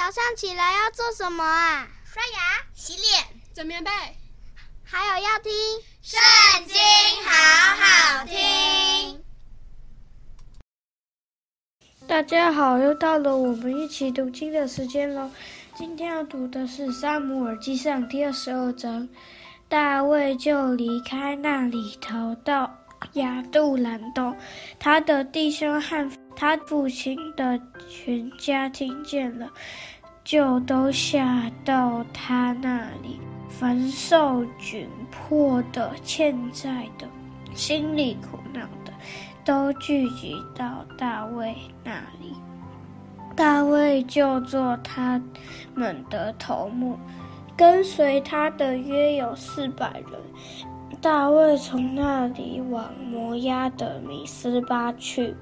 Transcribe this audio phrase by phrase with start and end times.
[0.00, 1.86] 早上起来要做什么啊？
[2.06, 2.38] 刷牙、
[2.72, 3.90] 洗脸、整棉被，
[4.82, 5.52] 还有要听
[6.00, 6.18] 《圣
[6.66, 6.74] 经》，
[7.28, 9.22] 好好听。
[12.08, 15.30] 大家好，又到了我们一起读经的时间喽。
[15.76, 19.06] 今天要读的是《撒姆耳记上》第二十二章。
[19.68, 22.74] 大卫就离开那里，逃到
[23.12, 24.34] 亚杜兰洞。
[24.78, 26.10] 他的弟兄和
[26.40, 29.46] 他父亲的全家听见了，
[30.24, 33.20] 就都下到他那里。
[33.46, 37.06] 凡受窘迫的、欠债的、
[37.52, 38.92] 心里苦恼的，
[39.44, 42.34] 都聚集到大卫那里。
[43.36, 45.20] 大卫就做他
[45.74, 46.98] 们的头目。
[47.54, 50.98] 跟随他的约有四百人。
[51.02, 55.34] 大卫从那里往摩押的米斯巴去，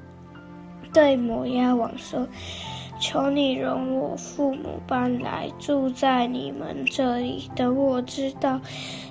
[0.92, 2.26] 对摩押王说
[3.00, 8.60] ：“求你容我父母搬来住在你们这里，等我知道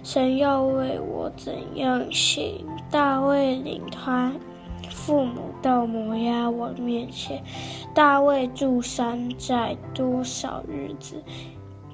[0.03, 4.31] 神要为我怎样行。”大卫领他
[4.89, 7.44] 父母到摩押王面前。
[7.94, 11.22] 大卫住山寨多少日子？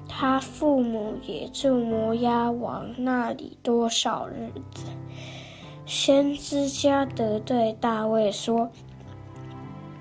[0.08, 4.84] 他父母也住摩押王那里多少日子？
[5.86, 8.70] 先知加得对大卫说：“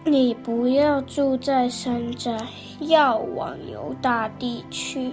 [0.05, 2.37] 你不要住在山寨，
[2.79, 5.11] 要往犹大地去。”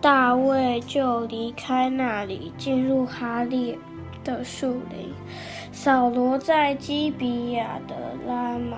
[0.00, 3.76] 大卫就离开那里，进入哈利
[4.22, 5.12] 的树林。
[5.72, 7.94] 扫罗在基比亚的
[8.26, 8.76] 拉玛。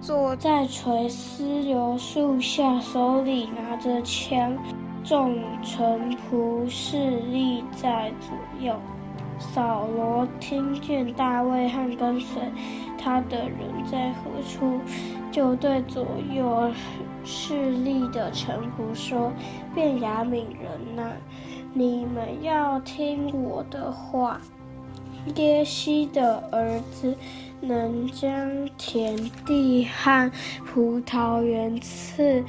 [0.00, 4.56] 坐在垂丝榴树下，手里拿着枪，
[5.02, 8.74] 众臣仆侍立在左右。
[9.38, 12.40] 扫罗听见大卫和跟随
[12.98, 13.58] 他的人
[13.90, 14.80] 在何处，
[15.30, 16.04] 就对左
[16.34, 16.70] 右
[17.24, 19.32] 势力的臣仆说
[19.74, 21.12] ：“便雅悯人哪，
[21.72, 24.40] 你们要听我的话。
[25.36, 27.16] 耶西的儿子。”
[27.60, 30.30] 能将田地和
[30.64, 32.44] 葡萄园赐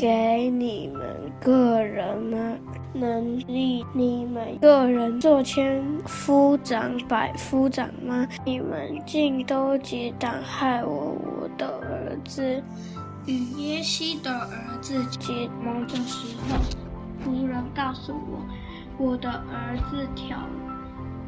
[0.00, 2.56] 给你们个人吗？
[2.94, 8.26] 能立你们个人做千夫长、百夫长吗？
[8.46, 12.62] 你们竟都结党害我，我的儿子
[13.26, 16.56] 与耶西的儿子结盟的时候，
[17.22, 18.40] 仆人告诉我，
[18.96, 20.38] 我的儿子挑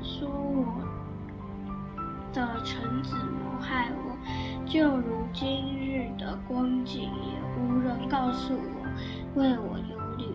[0.03, 0.65] 说我。
[2.33, 4.17] 的臣子谋害我，
[4.67, 7.11] 就如今日的光景，
[8.13, 10.27] 告诉我，为我忧虑。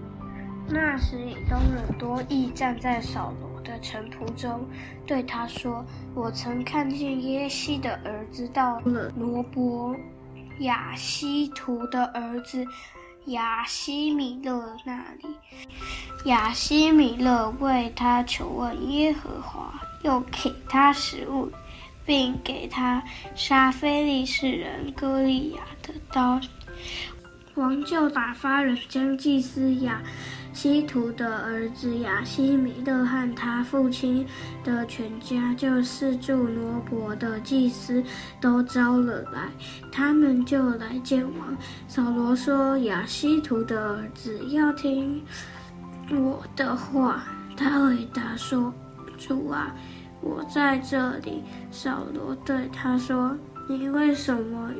[0.67, 4.67] 那时以东人多益站在扫罗的臣仆中，
[5.05, 9.95] 对他说：“我曾看见耶西的儿子到了罗伯
[10.61, 12.65] 亚西图的儿子
[13.27, 15.35] 亚西米勒那里，
[16.25, 21.51] 亚西米勒为他求问耶和华，又给他食物。”
[22.07, 23.03] 并给他
[23.35, 26.39] 杀非利士人歌利亚的刀，
[27.57, 30.01] 王就打发人将祭司亚
[30.53, 34.25] 西图的儿子亚西米勒和他父亲
[34.63, 38.03] 的全家，就是住罗伯的祭司，
[38.39, 39.49] 都招了来。
[39.91, 41.57] 他们就来见王。
[41.87, 45.21] 扫罗说：“亚西图的儿子要听
[46.11, 47.23] 我的话。”
[47.57, 48.73] 他回答说
[49.17, 49.75] ：“主啊。”
[50.21, 51.43] 我在这里。
[51.69, 54.71] 扫罗对他说：“你为什么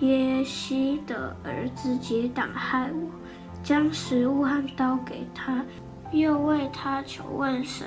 [0.00, 3.10] 与耶西的儿子结党害我？
[3.62, 5.64] 将食物和刀给他，
[6.12, 7.86] 又为他求问神，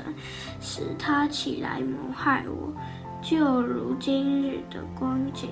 [0.60, 2.74] 使他起来谋害我，
[3.22, 5.50] 就如今日的光景。”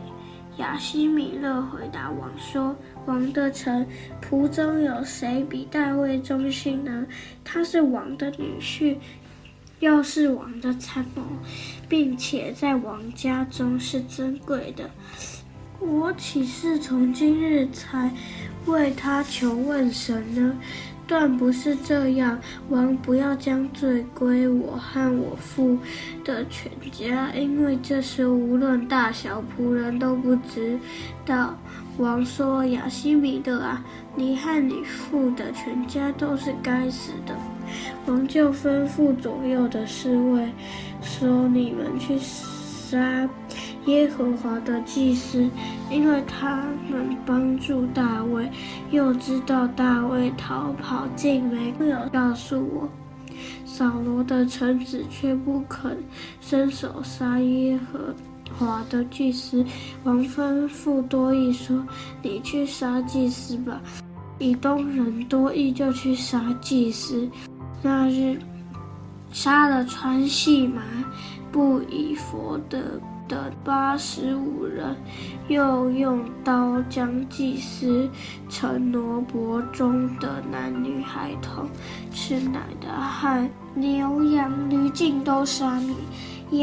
[0.58, 3.88] 亚希米勒回答王说：“王的臣
[4.22, 7.06] 仆中有谁比大卫忠心呢？
[7.44, 8.98] 他是王的女婿。”
[9.80, 11.22] 又是王的参谋，
[11.88, 14.90] 并且在王家中是尊贵的，
[15.80, 18.12] 我岂是从今日才
[18.66, 20.56] 为他求问神呢？
[21.08, 22.38] 断不是这样。
[22.70, 25.78] 王不要将罪归我和我父
[26.24, 30.78] 的全家，因为这时无论大小仆人都不知
[31.26, 31.58] 道。
[31.98, 33.84] 王说：“亚西米德啊，
[34.16, 37.36] 你和你父的全家都是该死的。”
[38.06, 40.48] 王就吩咐左右的侍卫
[41.02, 43.28] 说：“你们去杀
[43.88, 45.50] 耶和华的祭司，
[45.90, 48.50] 因为他们帮助大卫，
[48.92, 52.88] 又知道大卫逃跑，竟没有告诉我。”
[53.66, 55.98] 扫罗的臣子却不肯
[56.42, 58.14] 伸手杀耶和
[58.58, 59.64] 华的祭司。
[60.04, 61.86] 王吩咐多益说
[62.24, 63.82] ：“你去杀祭司吧。”
[64.40, 67.30] 以东人多益就去杀祭司。
[67.82, 68.40] 那日
[69.32, 70.82] 杀了穿细麻
[71.52, 74.96] 布以弗的的八十五人，
[75.48, 78.10] 又用刀将祭司
[78.50, 81.68] 城罗伯中的男女孩童、
[82.12, 85.96] 吃奶的和牛羊驴尽都杀灭。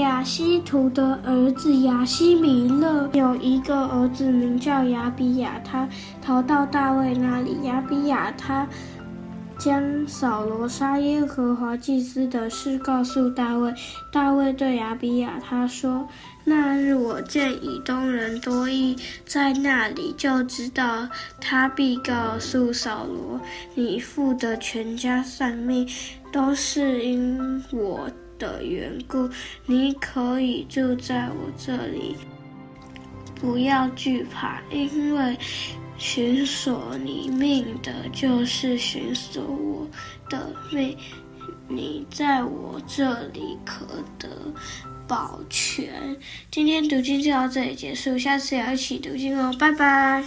[0.00, 5.86] 亚西图的儿子亚西米勒有一个儿子名叫亚比亚他，
[6.22, 7.58] 逃到大卫那里。
[7.64, 8.66] 亚比亚他
[9.58, 13.74] 将扫罗杀耶和华祭司的事告诉大卫。
[14.10, 16.08] 大卫对亚比亚他说
[16.44, 21.08] ：“那日我见以东人多益在那里，就知道
[21.40, 23.40] 他必告诉扫罗，
[23.74, 25.88] 你父的全家丧命，
[26.32, 29.30] 都是因我。”的缘故，
[29.64, 32.16] 你可以住在我这里，
[33.36, 35.38] 不要惧怕，因为
[35.96, 39.86] 寻索你命的，就是寻索我
[40.28, 40.98] 的命。
[41.68, 43.86] 你在我这里可
[44.18, 44.28] 得
[45.06, 46.16] 保全。
[46.50, 50.24] 今天读经就到这里结束，下次要一起读经哦，拜拜。